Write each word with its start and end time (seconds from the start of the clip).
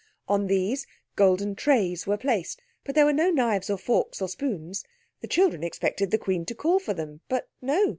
On 0.27 0.47
these, 0.47 0.87
golden 1.15 1.53
trays 1.53 2.07
were 2.07 2.17
placed; 2.17 2.59
but 2.83 2.95
there 2.95 3.05
were 3.05 3.13
no 3.13 3.29
knives, 3.29 3.69
or 3.69 3.77
forks, 3.77 4.19
or 4.19 4.27
spoons. 4.27 4.83
The 5.19 5.27
children 5.27 5.63
expected 5.63 6.09
the 6.09 6.17
Queen 6.17 6.43
to 6.47 6.55
call 6.55 6.79
for 6.79 6.95
them; 6.95 7.21
but 7.29 7.51
no. 7.61 7.89